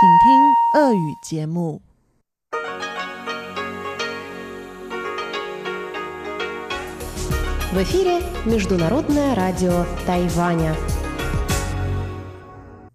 [0.00, 1.80] 请听俄语节目。
[7.72, 10.74] В эфире Международное радио Тайваня.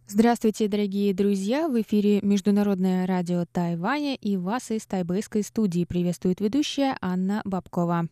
[0.07, 1.67] Здравствуйте, дорогие друзья!
[1.67, 8.07] В эфире Международное радио Тайваня и вас из тайбэйской студии приветствует ведущая Анна Бабкова.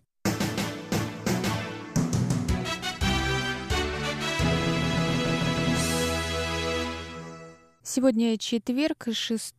[7.90, 9.54] Сегодня четверг, 6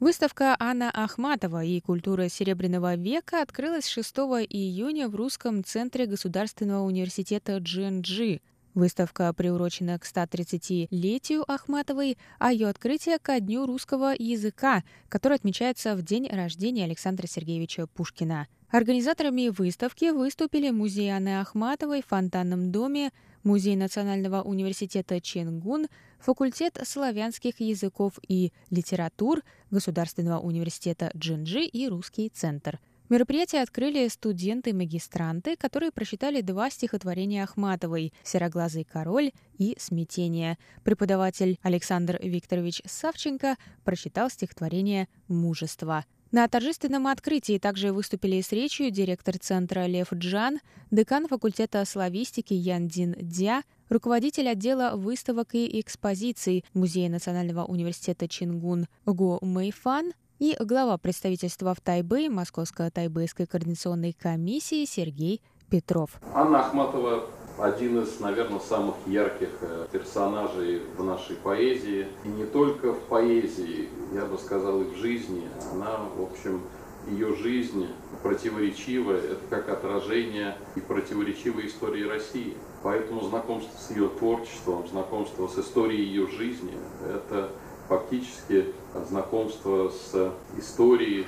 [0.00, 4.16] Выставка Анна Ахматова и культура Серебряного века открылась 6
[4.48, 8.40] июня в Русском центре Государственного университета Джинджи.
[8.72, 16.00] Выставка приурочена к 130-летию Ахматовой, а ее открытие ко Дню русского языка, который отмечается в
[16.00, 18.46] день рождения Александра Сергеевича Пушкина.
[18.70, 23.10] Организаторами выставки выступили музей Анны Ахматовой в Фонтанном доме,
[23.42, 25.88] Музей Национального университета Ченгун,
[26.20, 29.40] факультет славянских языков и литератур
[29.72, 32.78] Государственного университета Джинджи и Русский центр.
[33.08, 40.58] Мероприятие открыли студенты-магистранты, которые прочитали два стихотворения Ахматовой «Сероглазый король» и «Смятение».
[40.84, 46.04] Преподаватель Александр Викторович Савченко прочитал стихотворение «Мужество».
[46.32, 50.60] На торжественном открытии также выступили с речью директор центра Лев Джан,
[50.92, 58.86] декан факультета славистики Ян Дин Дя, руководитель отдела выставок и экспозиций Музея Национального университета Чингун
[59.06, 66.20] Го Мэйфан и глава представительства в Тайбэе Московско-Тайбэйской координационной комиссии Сергей Петров.
[66.32, 67.24] Анна Ахматова
[67.62, 69.50] один из, наверное, самых ярких
[69.92, 72.06] персонажей в нашей поэзии.
[72.24, 75.48] И не только в поэзии, я бы сказал, и в жизни.
[75.72, 76.62] Она, в общем,
[77.08, 77.86] ее жизнь
[78.22, 82.56] противоречивая, это как отражение и противоречивой истории России.
[82.82, 86.72] Поэтому знакомство с ее творчеством, знакомство с историей ее жизни,
[87.06, 87.50] это
[87.88, 88.66] фактически
[89.08, 91.26] знакомство с историей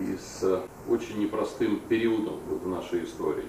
[0.00, 3.44] и с очень непростым периодом в нашей истории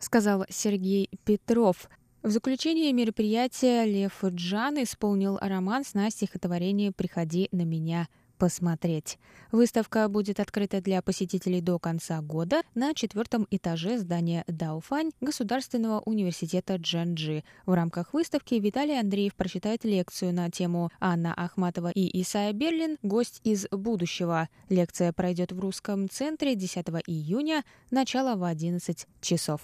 [0.00, 1.88] сказал Сергей Петров.
[2.22, 9.18] В заключение мероприятия Лев Джан исполнил роман на стихотворение «Приходи на меня посмотреть».
[9.52, 16.76] Выставка будет открыта для посетителей до конца года на четвертом этаже здания Дауфань Государственного университета
[16.76, 17.42] Джанджи.
[17.64, 22.98] В рамках выставки Виталий Андреев прочитает лекцию на тему «Анна Ахматова и Исайя Берлин.
[23.02, 24.50] Гость из будущего».
[24.68, 29.62] Лекция пройдет в Русском центре 10 июня, начало в 11 часов.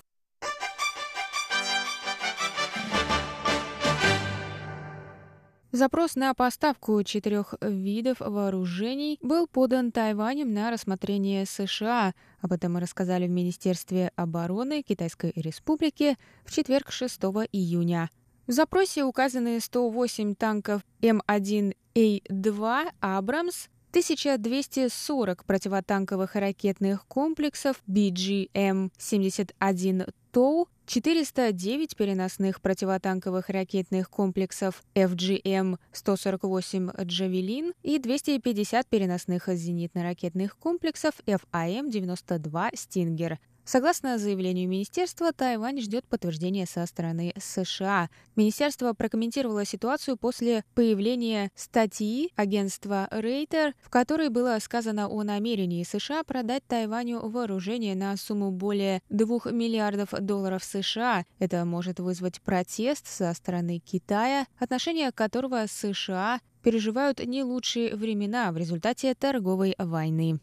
[5.72, 12.14] Запрос на поставку четырех видов вооружений был подан Тайванем на рассмотрение США.
[12.40, 17.20] Об этом мы рассказали в Министерстве обороны Китайской Республики в четверг 6
[17.52, 18.10] июня.
[18.46, 32.60] В запросе указаны 108 танков М1А2 «Абрамс», 1240 противотанковых ракетных комплексов BGM-71 ТОУ, 409 переносных
[32.60, 43.40] противотанковых ракетных комплексов FGM-148 «Джавелин» и 250 переносных зенитно-ракетных комплексов FAM-92 «Стингер».
[43.66, 48.08] Согласно заявлению министерства, Тайвань ждет подтверждения со стороны США.
[48.36, 56.22] Министерство прокомментировало ситуацию после появления статьи агентства Рейтер, в которой было сказано о намерении США
[56.22, 61.24] продать Тайваню вооружение на сумму более 2 миллиардов долларов США.
[61.40, 68.58] Это может вызвать протест со стороны Китая, отношения которого США переживают не лучшие времена в
[68.58, 70.38] результате торговой войны.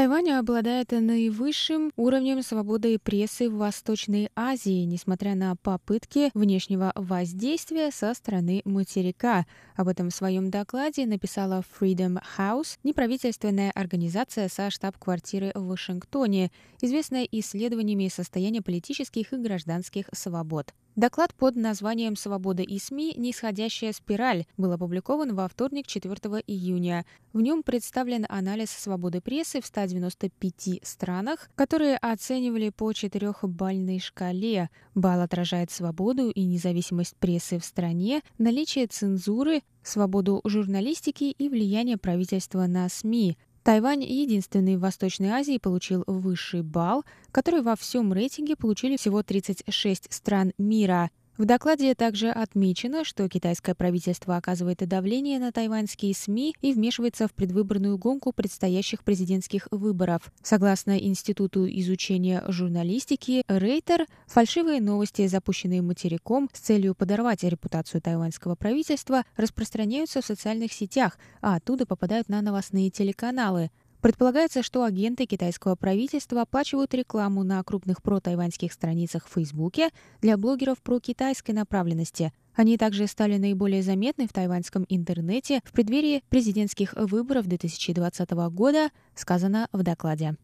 [0.00, 8.14] Тайвань обладает наивысшим уровнем свободы прессы в Восточной Азии, несмотря на попытки внешнего воздействия со
[8.14, 9.44] стороны материка.
[9.76, 16.50] Об этом в своем докладе написала Freedom House, неправительственная организация со штаб-квартиры в Вашингтоне,
[16.80, 20.72] известная исследованиями состояния политических и гражданских свобод.
[21.00, 23.14] Доклад под названием «Свобода и СМИ.
[23.16, 26.14] Нисходящая спираль» был опубликован во вторник, 4
[26.46, 27.06] июня.
[27.32, 34.68] В нем представлен анализ свободы прессы в 195 странах, которые оценивали по четырехбальной шкале.
[34.94, 42.66] Балл отражает свободу и независимость прессы в стране, наличие цензуры, свободу журналистики и влияние правительства
[42.66, 43.38] на СМИ.
[43.62, 50.12] Тайвань единственный в Восточной Азии получил высший балл, который во всем рейтинге получили всего 36
[50.12, 51.10] стран мира.
[51.40, 57.32] В докладе также отмечено, что китайское правительство оказывает давление на тайваньские СМИ и вмешивается в
[57.32, 60.30] предвыборную гонку предстоящих президентских выборов.
[60.42, 69.24] Согласно Институту изучения журналистики Рейтер, фальшивые новости, запущенные материком с целью подорвать репутацию тайваньского правительства,
[69.38, 73.70] распространяются в социальных сетях, а оттуда попадают на новостные телеканалы.
[74.00, 79.90] Предполагается, что агенты китайского правительства оплачивают рекламу на крупных протайваньских страницах в Фейсбуке
[80.22, 82.32] для блогеров про китайской направленности.
[82.54, 89.68] Они также стали наиболее заметны в тайваньском интернете в преддверии президентских выборов 2020 года, сказано
[89.72, 90.36] в докладе.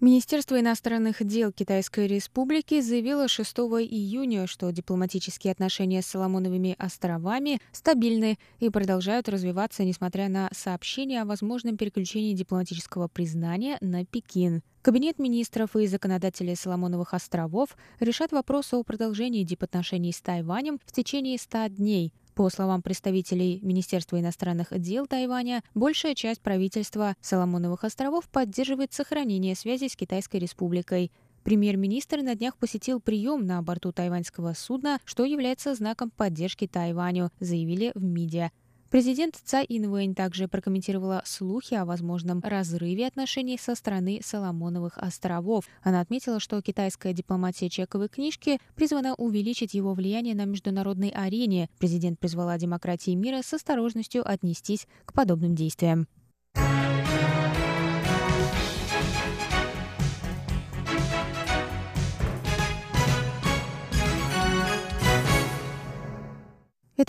[0.00, 8.38] Министерство иностранных дел Китайской Республики заявило 6 июня, что дипломатические отношения с Соломоновыми островами стабильны
[8.60, 14.62] и продолжают развиваться, несмотря на сообщения о возможном переключении дипломатического признания на Пекин.
[14.82, 21.38] Кабинет министров и законодатели Соломоновых островов решат вопрос о продолжении дипотношений с Тайванем в течение
[21.38, 22.12] 100 дней.
[22.38, 29.88] По словам представителей Министерства иностранных дел Тайваня, большая часть правительства Соломоновых островов поддерживает сохранение связи
[29.88, 31.10] с Китайской республикой.
[31.42, 37.90] Премьер-министр на днях посетил прием на борту тайваньского судна, что является знаком поддержки Тайваню, заявили
[37.96, 38.52] в МИДиа.
[38.90, 45.66] Президент Цай Инвэнь также прокомментировала слухи о возможном разрыве отношений со стороны Соломоновых островов.
[45.82, 51.68] Она отметила, что китайская дипломатия чековой книжки призвана увеличить его влияние на международной арене.
[51.78, 56.08] Президент призвала демократии мира с осторожностью отнестись к подобным действиям.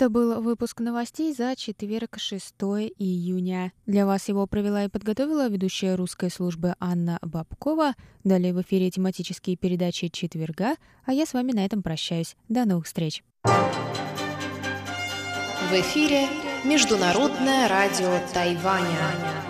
[0.00, 2.54] Это был выпуск новостей за четверг, 6
[2.96, 3.70] июня.
[3.84, 7.92] Для вас его провела и подготовила ведущая русской службы Анна Бабкова.
[8.24, 12.34] Далее в эфире тематические передачи четверга, а я с вами на этом прощаюсь.
[12.48, 13.22] До новых встреч.
[13.44, 13.52] В
[15.70, 16.28] эфире
[16.64, 19.49] Международное радио Тайваня.